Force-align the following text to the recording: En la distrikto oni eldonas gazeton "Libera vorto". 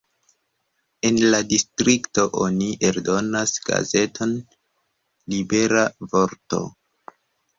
En 1.09 1.17
la 1.33 1.41
distrikto 1.49 2.23
oni 2.45 2.69
eldonas 2.89 3.53
gazeton 3.67 4.33
"Libera 5.35 5.83
vorto". 6.15 6.63